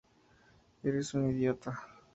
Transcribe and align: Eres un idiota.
Eres 0.81 1.13
un 1.13 1.29
idiota. 1.29 1.79